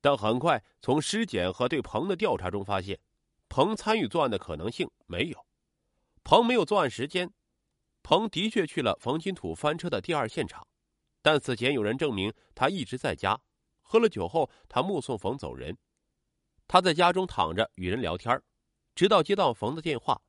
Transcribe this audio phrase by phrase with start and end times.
[0.00, 2.98] 但很快从尸检和对彭的调查中发现，
[3.48, 5.46] 彭参与作案的可能性没有。
[6.22, 7.32] 彭没有作案时间，
[8.02, 10.66] 彭的确去了冯金土翻车的第二现场，
[11.22, 13.40] 但此前有人证明他一直在家，
[13.80, 15.76] 喝了酒后他目送冯走人。
[16.66, 18.40] 他在家中躺着与人聊天，
[18.94, 20.20] 直到接到冯的电话。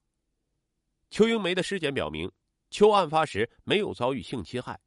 [1.10, 2.32] 邱英梅的尸检表明，
[2.70, 4.80] 邱案发时没有遭遇性侵害，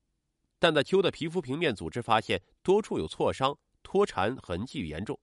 [0.58, 3.54] 但在邱的皮肤平面组织发现多处有挫伤、
[3.92, 5.20] 脱缠痕迹严重，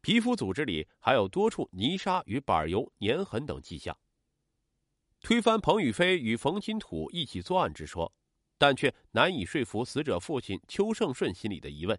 [0.00, 3.98] 皮肤组织里还有多处泥沙与板油粘痕等迹象，
[5.20, 8.14] 推翻彭宇飞与冯金土一起作案之说，
[8.56, 11.98] 但却难以说服死者父亲邱胜顺心里的疑问：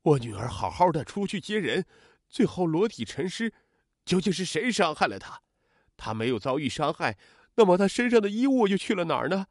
[0.00, 1.84] 我女儿好好的出去接人，
[2.30, 3.52] 最后裸体沉尸，
[4.06, 5.42] 究竟是谁伤害了她？
[5.98, 7.18] 她没有遭遇伤害，
[7.56, 9.48] 那么她身上的衣物又去了哪儿呢？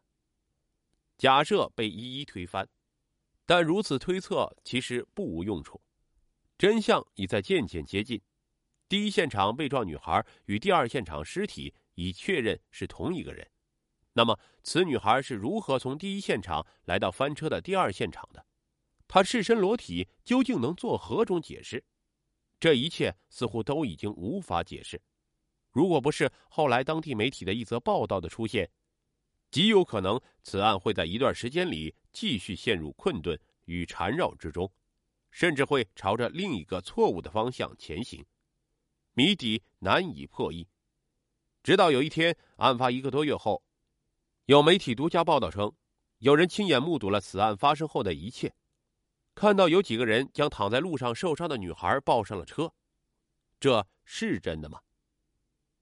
[1.16, 2.68] 假设被一一推翻，
[3.48, 5.82] 但如此推测其实不无用处。
[6.58, 8.22] 真相已在渐渐接近。
[8.90, 13.50] 第一现场被撞女孩与第二现场尸体已确认是同一个人，
[14.14, 18.46] 那么此女孩是如何从第一现场来到翻车的第二现场的？
[19.08, 21.84] 她赤身裸体究竟能做何种解释？
[22.60, 25.02] 这一切似乎都已经无法解释。
[25.72, 28.72] 如果不是后来当地媒体的一则报道的出现，
[29.52, 34.70] 极有可能此案会在一段时间里继续陷入困顿与缠绕之中，
[35.32, 38.26] 甚至会朝着另一个错误的方向前行，
[39.14, 40.68] 谜底难以破译。
[41.64, 43.62] 直到有一天，案发一个多月后，
[44.46, 45.72] 有媒体独家报道称，
[46.20, 48.54] 有人亲眼目睹了此案发生后的一切，
[49.36, 52.74] 看到有几个人将躺在路上受伤的女孩抱上了车，
[53.60, 54.82] 这是真的吗？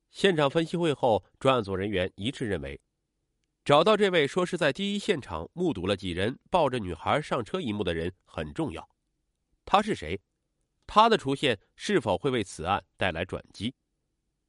[0.09, 2.81] 现场分析会后，专案组人员一致认为，
[3.65, 8.87] 找到这位说是在第一现场目睹了几人抱着女孩上车一幕的人很重要。
[9.65, 10.21] 他是谁？
[10.85, 13.73] 他的出现是否会为此案带来转机？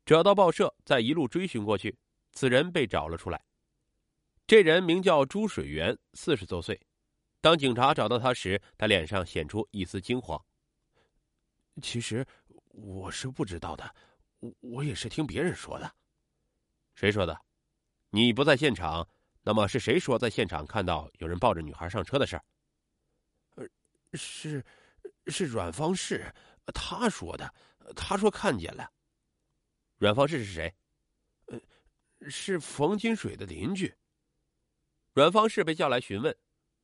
[0.04, 1.96] 找到报社，再一路追寻过去，
[2.32, 3.42] 此人被找了出来。
[4.46, 6.78] 这人名叫朱水源，四十多岁。
[7.40, 10.38] 当警察找到他时，他脸上显出一丝惊慌。
[11.80, 12.26] 其实
[12.68, 13.94] 我是不知道的。
[14.40, 15.90] 我我也是听别人说的，
[16.94, 17.45] 谁说的？
[18.10, 19.08] 你不在现场，
[19.42, 22.44] 那么是谁说在现场看到有人抱着女孩上车的事儿？
[23.56, 23.68] 呃，
[24.14, 24.64] 是
[25.26, 26.32] 是阮方氏，
[26.74, 27.54] 他说的，
[27.94, 28.90] 他说看见了。
[29.98, 30.74] 阮方氏是谁？
[31.46, 31.60] 呃，
[32.30, 33.94] 是冯金水的邻居。
[35.12, 36.36] 阮方式被叫来询问，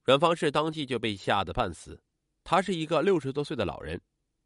[0.04, 2.02] 阮方式当即就被吓得半死。
[2.44, 4.00] 他是一个六十多岁的老人。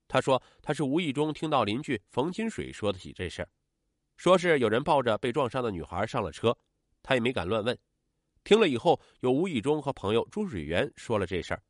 [0.09, 3.49] 他说：“他是无意中听到邻居冯金水说的起这事儿，
[4.17, 6.57] 说是有人抱着被撞伤的女孩上了车，
[7.03, 7.79] 他也没敢乱问。
[8.45, 11.63] 听了以后，又无意中和朋友朱水源说了这事儿，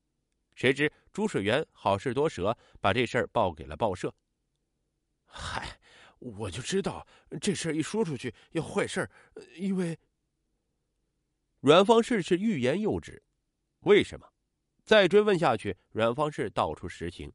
[0.54, 4.14] 谁知朱水源好事多舌，把这事儿报给了报社。
[5.24, 5.78] 嗨，
[6.18, 7.06] 我就知道
[7.40, 9.10] 这事儿一说出去要坏事，
[9.56, 9.98] 因为
[11.60, 13.22] 阮方式是欲言又止。
[13.80, 14.26] 为什么？
[14.84, 17.32] 再追问下去，阮方式道出实情。”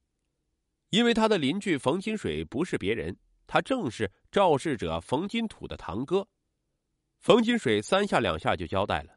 [0.91, 3.17] 因为他的邻居冯金水不是别人，
[3.51, 6.25] 他正是肇事者冯金土的堂哥。
[7.19, 9.13] 冯金水三下两下就交代了，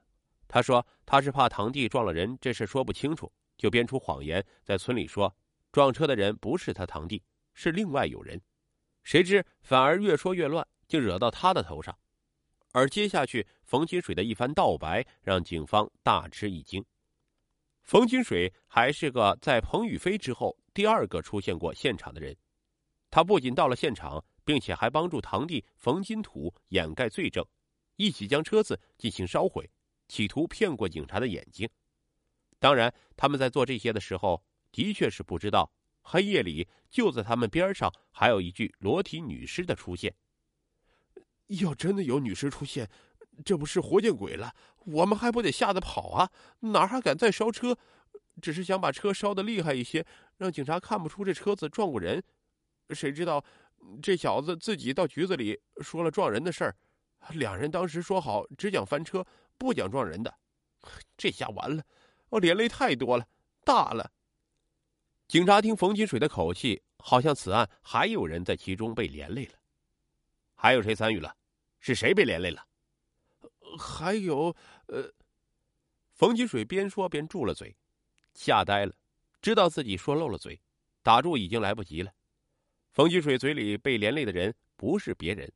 [0.49, 5.33] 他说他是怕堂弟撞了人，这事说不清楚，就编出谎言，在村里说
[5.71, 7.23] 撞车的人不是他堂弟，
[7.53, 8.43] 是另外有人。
[9.05, 11.97] 谁知反而越说越乱，竟惹到他的头上。
[12.73, 16.85] 而接下去冯金水的一番道白，让警方大吃一惊。
[17.85, 20.59] 冯金水还是个在彭宇飞之后。
[20.75, 22.37] 第二个出现过现场的人，
[23.15, 27.47] 他不仅到了现场，并且还帮助堂弟冯金土掩盖罪证，
[27.95, 29.71] 一起将车子进行烧毁，
[30.09, 31.71] 企图骗过警察的眼睛。
[32.59, 34.43] 当然，他们在做这些的时候，
[34.73, 35.71] 的确是不知道
[36.03, 40.13] 黑夜里就在他们边上还有一具裸体女尸的出现。
[41.47, 42.91] 要真的有女尸出现，
[43.45, 44.53] 这不是活见鬼了？
[44.87, 46.33] 我们还不得吓得跑啊？
[46.59, 47.79] 哪还敢再烧车？
[48.43, 50.05] 只是想把车烧得厉害一些，
[50.37, 52.21] 让警察看不出这车子撞过人。
[52.91, 53.45] 谁知道
[54.03, 56.77] 这小子自己到局子里说了撞人的事儿。
[57.31, 59.25] 两人当时说好只讲翻车，
[59.57, 60.35] 不讲撞人的。
[61.17, 61.83] 这下完了，
[62.29, 63.27] 我连累太多了，
[63.65, 64.11] 大了。
[65.27, 69.55] 警察听冯金水的口气，好像此案还有人在其中被连累了。
[70.55, 71.35] 还有谁参与了？
[71.81, 72.67] 是谁被连累了？
[73.79, 74.55] 还有，
[74.89, 75.11] 呃，
[76.13, 77.75] 冯金水边说边住了嘴。
[78.35, 78.93] 吓呆了，
[79.41, 80.61] 知道自己说漏了嘴，
[81.03, 82.13] 打住已经来不及了。
[82.95, 85.53] 冯金水嘴里被连累的人不是别人，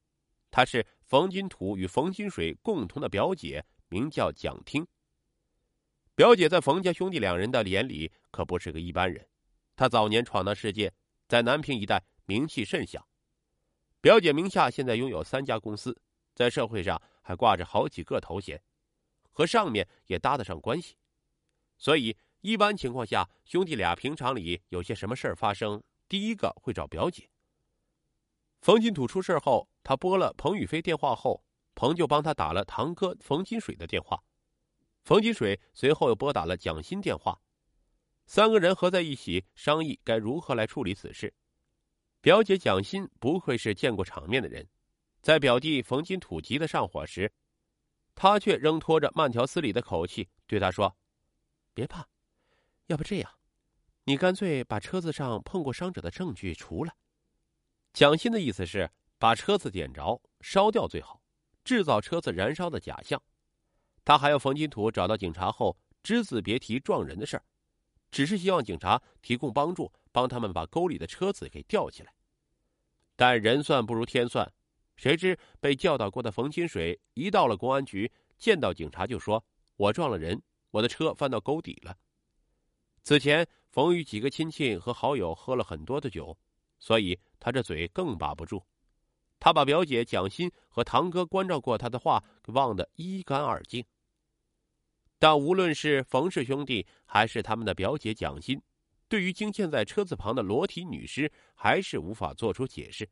[0.50, 4.84] 他是冯金土与冯金水共同的表姐，名叫蒋听。
[6.16, 9.24] 表姐在冯家兄弟两人的眼里可不是个一般人，
[9.76, 10.92] 她早年闯荡世界，
[11.28, 13.06] 在南平一带名气甚响。
[14.00, 15.96] 表姐名下现在拥有三家公司，
[16.34, 18.60] 在社会上还挂着好几个头衔，
[19.30, 20.96] 和上面也搭得上关系。
[21.76, 27.28] 所以一般情况下，兄弟俩平常里有些什么事儿发生，第一个会找表姐。
[28.60, 31.44] 冯金土出事后，他拨了彭宇飞电话后，
[31.74, 34.22] 彭就帮他打了堂哥冯金水的电话。
[35.04, 37.40] 冯金水随后又拨打了蒋欣电话，
[38.26, 41.32] 三个人合在一起商议该如何来处理此事。
[42.20, 44.68] 表姐蒋欣不愧是见过场面的人，
[45.22, 47.32] 在表弟冯金土急得上火时，
[48.14, 50.96] 他却仍拖着慢条斯理的口气对他说
[51.72, 52.08] ：“别怕，
[52.86, 53.32] 要不这样，
[54.08, 56.94] 你干脆把车子上碰过伤者的证据除了。”
[57.92, 61.20] 蒋欣的意思是把车子点着烧掉最好，
[61.62, 63.22] 制造车子燃烧的假象。
[64.06, 67.44] 他还要冯金土找到警察后只字别提撞人的事儿，
[68.10, 72.14] 只是希望警察提供帮助，帮他们把沟里的车子给吊起来。
[73.14, 74.50] 但人算不如天算，
[74.96, 79.44] 谁知被教导过的冯金水一到了公安局，见到警察就说
[79.76, 80.40] ：“我撞了人，
[80.70, 81.94] 我的车翻到沟底了。”
[83.08, 86.36] 此前冯与几个亲戚和好友喝了很多的酒，
[86.78, 88.62] 所以他这嘴更把不住。
[89.40, 93.82] 他把表姐蒋欣和堂哥关照过他的话忘得一干二净。
[95.18, 98.60] 但无论是冯氏兄弟，还是他们的表姐蒋欣，
[99.08, 103.08] 对于惊现在车子旁的裸体女尸，还是无法做出解释。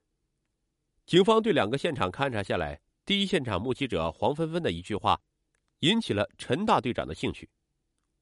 [1.07, 5.19] 警方对两个现场勘查下来，第一现场目击者黄芬芬的一句话，
[5.79, 7.49] 引起了陈大队长的兴趣。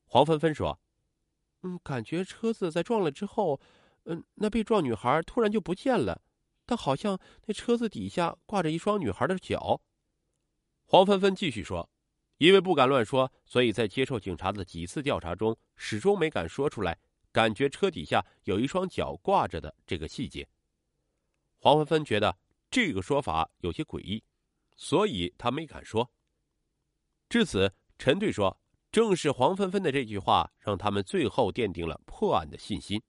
[0.05, 0.79] 黄芬芬说
[1.64, 3.61] ：“嗯，感觉车子在撞了之后，
[4.05, 6.22] 嗯，那被撞女孩突然就不见了，
[6.64, 9.81] 但好像那车子底下挂着一双女孩的脚。”
[10.87, 11.90] 黄芬芬继续说。
[12.38, 16.99] 因为不敢乱说，所以在接受警察的几次调查中，始终没敢说出来。
[17.31, 20.46] 感觉车底下有一双脚挂着的这个细节，
[21.58, 22.37] 黄芬芬觉得
[22.69, 24.25] 这个说法有些诡异，
[24.76, 26.11] 所以她没敢说。
[27.28, 28.61] 至此，陈队说，
[28.94, 33.02] 正是黄芬芬的这句话，让他们最后奠定了破案的信心，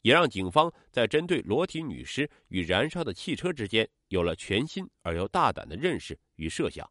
[0.00, 6.90] 也让警方在针对裸体女尸与燃烧的汽车之间有了全新而又大胆的认识与设想。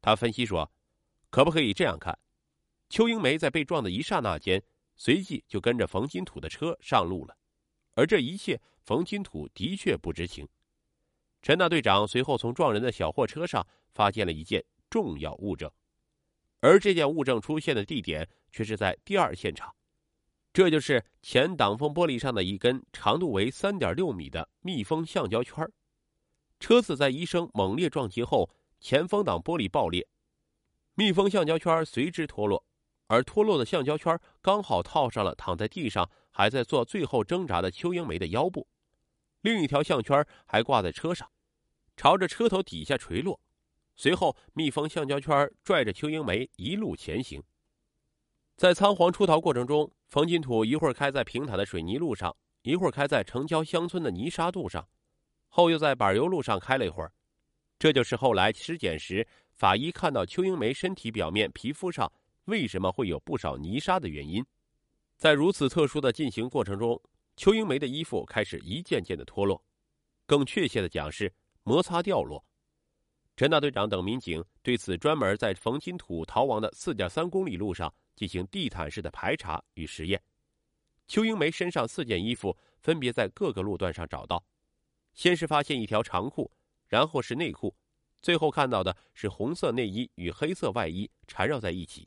[0.00, 0.70] 他分析说。
[1.28, 2.16] 可不可以这样看？
[2.88, 4.62] 邱英梅在被撞的一刹那间，
[4.94, 7.36] 随即就跟着冯金土的车上路了，
[7.94, 10.48] 而这一切，冯金土的确不知情。
[11.42, 15.68] 陈大队长随后从撞人的小货车上发现了一件重要物证，
[16.60, 19.74] 而这件物证出现的地点却是在第二现场，
[20.52, 25.66] 这就是前挡风玻璃上的一根长度为三点六米的密封橡胶圈。
[26.58, 30.06] 车子在一声猛烈撞击后，前风挡玻璃爆裂。
[30.94, 32.62] 密封橡胶圈随之脱落，
[33.06, 38.68] 而脱落的橡胶圈刚好套上了躺在地上还在做最后挣扎的邱英梅的腰部。
[39.40, 41.30] 另一条项圈还挂在车上，
[41.96, 43.40] 朝着车头底下垂落。
[44.00, 47.42] 随后，密封橡胶圈拽着邱英梅一路前行。
[48.56, 54.88] 在仓皇出逃过程中，冯金土一会儿开在平坦的水泥路上，一会儿开在城郊乡村的泥沙路上，
[55.50, 57.12] 后又在柏油路上开了一会儿。
[57.78, 59.28] 这就是后来尸检时。
[59.52, 62.10] 法医看到邱英梅身体表面皮肤上
[62.46, 64.42] 为什么会有不少泥沙的原因，
[65.18, 66.98] 在如此特殊的进行过程中，
[67.36, 69.62] 邱英梅的衣服开始一件件的脱落，
[70.24, 71.30] 更确切的讲是
[71.64, 72.42] 摩擦掉落。
[73.40, 80.22] 陈大队长等民警对此专门在冯金土逃亡的四点三公里路上进行地毯式的排查与实验。
[81.08, 84.44] 邱英梅身上四件衣服分别在各个路段上找到，
[85.14, 86.52] 先是发现一条长裤，
[86.86, 87.74] 然后是内裤。
[88.20, 92.06] 最后看到的是红色内衣与黑色外衣缠绕在一起，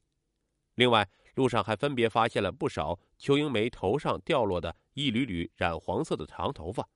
[0.75, 6.87] 另外路上还分别发现了不少邱英梅头上掉落的一缕缕染黄色的长头发，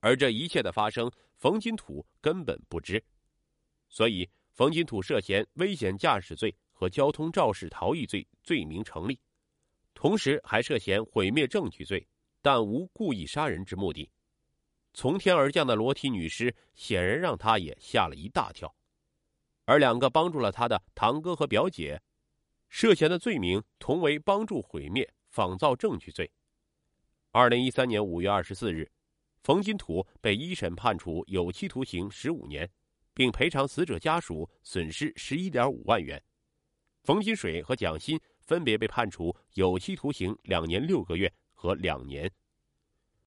[0.00, 3.04] 而这一切的发生，冯金土根本不知，
[3.88, 9.18] 所以冯金土涉嫌危险驾驶罪和交通肇事逃逸罪罪名成立，
[9.94, 12.06] 同时还涉嫌毁灭证据罪，
[12.42, 14.10] 但无故意杀人之目的。
[14.94, 18.74] 从天而降的裸体女尸显然让他也吓了一大跳，
[19.64, 22.00] 而两个帮助了他的堂哥和表姐，
[22.68, 26.30] 涉嫌的罪名同为帮助毁灭、仿造证据罪。
[27.30, 28.90] 二零一三年五月二十四日，
[29.42, 32.68] 冯金土被一审判处有期徒刑十五年，
[33.18, 36.22] 并赔偿死者家属损失十一点五万元。
[37.02, 42.30] 冯金水和蒋鑫分别被判处有期徒刑两年六个月和两年。